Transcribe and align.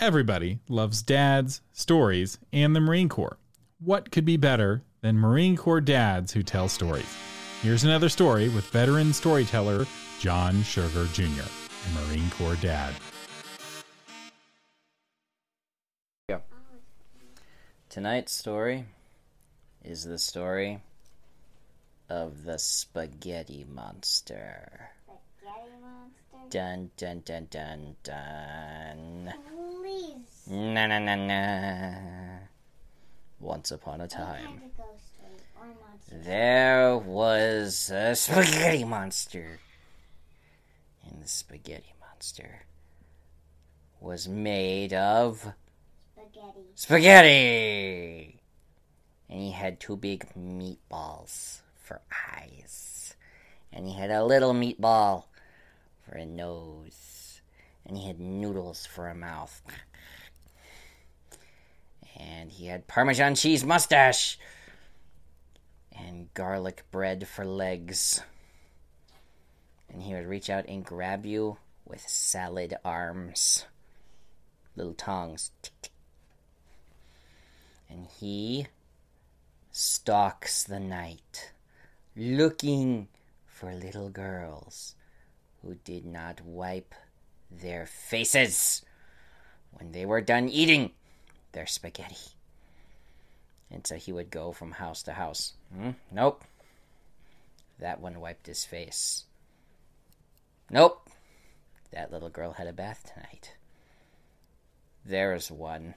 Everybody 0.00 0.60
loves 0.68 1.02
dads, 1.02 1.60
stories, 1.72 2.38
and 2.52 2.74
the 2.74 2.80
Marine 2.80 3.08
Corps. 3.08 3.36
What 3.80 4.12
could 4.12 4.24
be 4.24 4.36
better 4.36 4.84
than 5.00 5.18
Marine 5.18 5.56
Corps 5.56 5.80
dads 5.80 6.32
who 6.32 6.44
tell 6.44 6.68
stories? 6.68 7.12
Here's 7.62 7.82
another 7.82 8.08
story 8.08 8.48
with 8.48 8.64
veteran 8.66 9.12
storyteller 9.12 9.86
John 10.20 10.62
Sugar 10.62 11.06
Jr., 11.12 11.24
a 11.24 12.06
Marine 12.06 12.30
Corps 12.30 12.54
dad. 12.62 12.94
Tonight's 17.88 18.32
story 18.32 18.84
is 19.84 20.04
the 20.04 20.18
story 20.18 20.80
of 22.08 22.44
the 22.44 22.60
spaghetti 22.60 23.66
monster. 23.68 24.90
Spaghetti 25.04 25.72
monster? 25.82 26.50
Dun 26.50 26.90
dun 26.96 27.22
dun 27.24 27.48
dun 27.50 27.96
dun. 28.04 29.34
Na 30.50 30.86
na 30.86 30.98
na 30.98 31.14
na. 31.14 31.40
Once 33.38 33.70
upon 33.70 34.00
a 34.00 34.08
time, 34.08 34.46
kind 34.46 34.62
of 34.64 34.76
ghost 34.78 35.04
story 35.14 35.36
or 35.60 35.66
monster? 35.66 36.18
there 36.24 36.96
was 36.96 37.90
a 37.90 38.16
spaghetti 38.16 38.82
monster. 38.82 39.60
And 41.06 41.22
the 41.22 41.28
spaghetti 41.28 41.92
monster 42.00 42.62
was 44.00 44.26
made 44.26 44.94
of 44.94 45.52
Spaghetti. 46.16 46.64
spaghetti. 46.74 48.40
And 49.28 49.40
he 49.40 49.50
had 49.50 49.78
two 49.78 49.96
big 49.96 50.26
meatballs 50.34 51.60
for 51.76 52.00
eyes. 52.34 53.14
And 53.70 53.86
he 53.86 53.92
had 53.92 54.10
a 54.10 54.24
little 54.24 54.54
meatball 54.54 55.24
for 56.06 56.16
a 56.16 56.24
nose. 56.24 57.42
And 57.84 57.98
he 57.98 58.06
had 58.06 58.18
noodles 58.18 58.86
for 58.86 59.08
a 59.08 59.14
mouth. 59.14 59.60
And 62.18 62.50
he 62.50 62.66
had 62.66 62.88
Parmesan 62.88 63.34
cheese 63.34 63.64
mustache. 63.64 64.38
And 65.92 66.32
garlic 66.34 66.84
bread 66.90 67.26
for 67.28 67.44
legs. 67.44 68.22
And 69.88 70.02
he 70.02 70.14
would 70.14 70.26
reach 70.26 70.50
out 70.50 70.66
and 70.68 70.84
grab 70.84 71.24
you 71.24 71.58
with 71.86 72.06
salad 72.06 72.74
arms. 72.84 73.64
Little 74.76 74.94
tick. 74.94 75.90
And 77.88 78.06
he 78.20 78.66
stalks 79.72 80.62
the 80.64 80.80
night, 80.80 81.52
looking 82.14 83.08
for 83.46 83.72
little 83.72 84.10
girls 84.10 84.94
who 85.62 85.76
did 85.84 86.04
not 86.04 86.40
wipe 86.44 86.94
their 87.50 87.86
faces 87.86 88.84
when 89.72 89.92
they 89.92 90.04
were 90.04 90.20
done 90.20 90.48
eating 90.48 90.90
their 91.52 91.66
spaghetti. 91.66 92.32
And 93.70 93.86
so 93.86 93.96
he 93.96 94.12
would 94.12 94.30
go 94.30 94.52
from 94.52 94.72
house 94.72 95.02
to 95.04 95.12
house. 95.12 95.54
Hmm? 95.74 95.90
Nope. 96.10 96.44
That 97.78 98.00
one 98.00 98.20
wiped 98.20 98.46
his 98.46 98.64
face. 98.64 99.24
Nope. 100.70 101.08
That 101.92 102.12
little 102.12 102.28
girl 102.28 102.52
had 102.52 102.66
a 102.66 102.72
bath 102.72 103.10
tonight. 103.14 103.54
There's 105.04 105.50
one. 105.50 105.94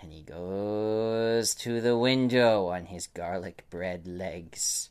And 0.00 0.12
he 0.12 0.22
goes 0.22 1.54
to 1.56 1.80
the 1.80 1.96
window 1.96 2.68
on 2.68 2.86
his 2.86 3.06
garlic 3.06 3.64
bread 3.70 4.06
legs. 4.06 4.90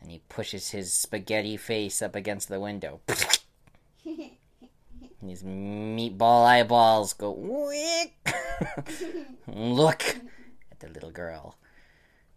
And 0.00 0.10
he 0.10 0.22
pushes 0.28 0.70
his 0.70 0.92
spaghetti 0.92 1.56
face 1.56 2.00
up 2.00 2.14
against 2.14 2.48
the 2.48 2.60
window. 2.60 3.00
his 5.30 5.42
meatball 5.44 6.44
eyeballs 6.44 7.12
go 7.12 7.30
wick. 7.30 8.12
Look 9.46 10.02
at 10.70 10.80
the 10.80 10.88
little 10.88 11.10
girl. 11.10 11.56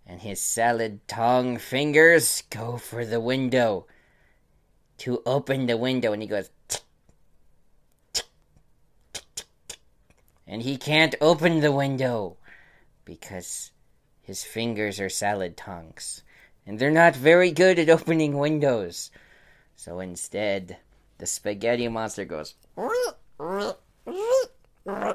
And 0.06 0.22
his 0.22 0.40
salad 0.40 1.08
tongue 1.08 1.58
fingers 1.58 2.44
go 2.50 2.78
for 2.78 3.03
the 3.03 3.20
window 3.20 3.88
to 5.00 5.24
open 5.26 5.66
the 5.66 5.78
window. 5.78 6.14
And 6.14 6.22
he 6.22 6.28
goes, 6.28 6.50
and 10.46 10.62
he 10.62 10.78
can't 10.78 11.16
open 11.20 11.62
the 11.62 11.72
window 11.72 12.38
because 13.06 13.72
his 14.22 14.44
fingers 14.44 15.00
are 15.00 15.09
salad 15.09 15.58
tongues 15.58 16.22
and 16.66 16.78
they're 16.78 16.92
not 16.92 17.16
very 17.16 17.52
good 17.52 17.80
at 17.80 17.90
opening 17.90 18.38
windows. 18.38 19.12
So 19.76 20.00
instead, 20.00 20.78
the 21.18 21.25
spaghetti 21.25 21.88
monster 21.88 22.25
goes 22.25 22.56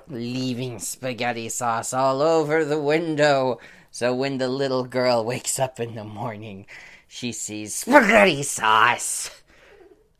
leaving 0.09 0.78
spaghetti 0.78 1.48
sauce 1.48 1.92
all 1.92 2.22
over 2.22 2.64
the 2.64 2.81
window. 2.81 3.59
So 3.91 4.14
when 4.14 4.38
the 4.38 4.48
little 4.48 4.84
girl 4.84 5.25
wakes 5.25 5.58
up 5.58 5.81
in 5.81 5.94
the 5.94 6.04
morning, 6.04 6.66
she 7.06 7.32
sees 7.32 7.75
spaghetti 7.75 8.42
sauce 8.42 9.31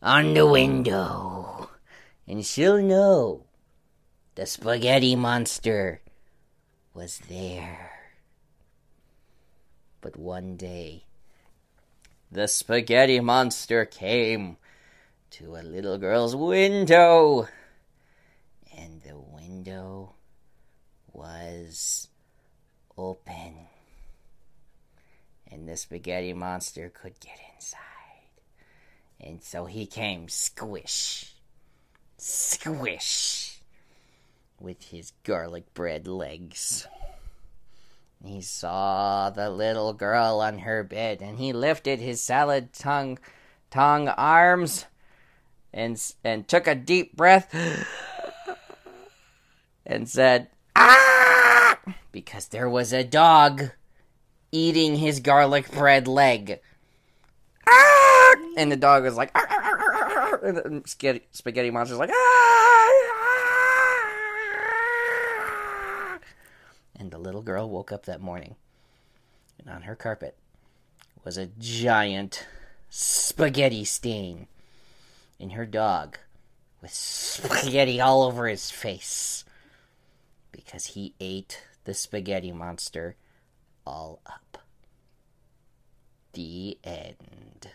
on 0.03 0.35
the 0.35 0.47
window. 0.47 1.71
And 2.27 2.45
she'll 2.45 2.83
know 2.83 3.45
the 4.35 4.47
spaghetti 4.47 5.17
monster 5.17 6.03
was 6.93 7.21
there. 7.29 7.91
But 10.01 10.17
one 10.17 10.57
day, 10.57 11.05
the 12.31 12.47
spaghetti 12.49 13.21
monster 13.21 13.85
came 13.85 14.59
to 15.31 15.57
a 15.57 15.63
little 15.63 15.99
girl's 15.99 16.35
window, 16.35 17.49
and 18.77 19.03
the 19.03 19.17
window 19.19 20.15
was 21.13 22.09
open. 22.97 23.55
And 25.51 25.69
the 25.69 25.77
spaghetti 25.77 26.33
monster 26.33 26.91
could 26.91 27.19
get 27.21 27.39
inside. 27.55 27.79
And 29.21 29.43
so 29.43 29.65
he 29.65 29.87
came 29.87 30.29
squish, 30.29 31.35
squish 32.17 33.61
with 34.61 34.91
his 34.91 35.13
garlic 35.25 35.73
bread 35.75 36.07
legs. 36.07 36.87
He 38.25 38.41
saw 38.43 39.31
the 39.31 39.49
little 39.49 39.93
girl 39.93 40.41
on 40.41 40.59
her 40.59 40.83
bed, 40.83 41.23
and 41.23 41.39
he 41.39 41.53
lifted 41.53 42.01
his 42.01 42.21
salad 42.21 42.73
tongue, 42.73 43.19
tongue 43.71 44.09
arms, 44.09 44.87
and 45.73 46.01
and 46.25 46.49
took 46.49 46.67
a 46.67 46.75
deep 46.75 47.17
breath, 47.17 47.55
and 49.87 50.09
said, 50.09 50.49
"Ah!" 50.75 51.79
because 52.13 52.49
there 52.49 52.69
was 52.69 52.93
a 52.93 53.05
dog 53.05 53.71
eating 54.51 54.97
his 54.97 55.21
garlic 55.21 55.71
bread 55.71 56.09
leg. 56.09 56.61
Ah! 57.67 58.35
And 58.57 58.73
the 58.73 58.77
dog 58.77 59.05
was 59.05 59.17
like, 59.17 59.31
"Arr, 59.35 59.47
arr, 59.49 59.79
arr, 59.79 59.95
arr, 59.95 60.19
arr," 60.19 60.45
and 60.45 60.57
the 60.57 60.89
spaghetti, 60.89 61.27
spaghetti 61.33 61.71
monster's 61.71 61.99
like, 61.99 62.11
"Ah!" 62.13 62.59
And 66.99 67.11
the 67.11 67.19
little 67.19 67.43
girl 67.43 67.71
woke 67.71 67.93
up 67.93 68.07
that 68.07 68.21
morning, 68.21 68.57
and 69.59 69.69
on 69.71 69.83
her 69.83 69.95
carpet 69.95 70.37
was 71.25 71.37
a 71.37 71.47
giant 71.59 72.47
spaghetti 72.91 73.85
stain, 73.85 74.49
and 75.41 75.53
her 75.53 75.67
dog 75.67 76.19
with 76.81 76.93
spaghetti 76.93 78.01
all 78.01 78.23
over 78.23 78.47
his 78.47 78.71
face 78.71 79.45
because 80.53 80.87
he 80.87 81.15
ate 81.21 81.65
the 81.85 81.95
spaghetti 81.95 82.53
monster 82.53 83.17
all 83.87 84.21
up. 84.27 84.59
The 86.33 86.79
end. 86.85 87.71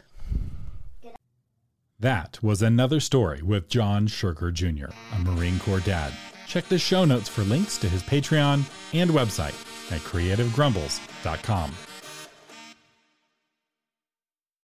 That 2.00 2.44
was 2.44 2.62
another 2.62 3.00
story 3.00 3.42
with 3.42 3.70
John 3.70 4.08
Sugar 4.08 4.52
Jr., 4.52 4.88
a 5.14 5.20
Marine 5.20 5.60
Corps 5.60 5.80
dad. 5.80 6.14
Check 6.48 6.68
the 6.68 6.78
show 6.78 7.06
notes 7.06 7.30
for 7.30 7.44
links 7.44 7.78
to 7.78 7.88
his 7.88 8.04
Patreon 8.04 8.64
and 8.94 9.10
website 9.10 9.56
at 9.92 10.02
creativegrumbles.com. 10.02 11.72